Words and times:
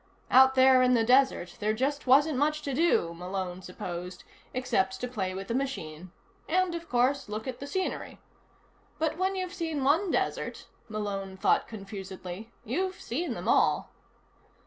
Out 0.31 0.55
there 0.55 0.81
in 0.81 0.95
the 0.95 1.03
desert, 1.03 1.57
there 1.59 1.75
just 1.75 2.07
wasn't 2.07 2.39
much 2.39 2.63
to 2.63 2.73
do, 2.73 3.13
Malone 3.13 3.61
supposed, 3.61 4.23
except 4.51 4.99
to 4.99 5.07
play 5.07 5.35
with 5.35 5.47
the 5.47 5.53
machine. 5.53 6.11
And, 6.49 6.73
of 6.73 6.89
course, 6.89 7.29
look 7.29 7.47
at 7.47 7.59
the 7.59 7.67
scenery. 7.67 8.17
But 8.97 9.17
when 9.19 9.35
you've 9.35 9.53
seen 9.53 9.83
one 9.83 10.09
desert, 10.09 10.65
Malone 10.89 11.37
thought 11.37 11.67
confusedly, 11.67 12.51
you've 12.65 12.99
seen 12.99 13.35
them 13.35 13.47
all. 13.47 13.91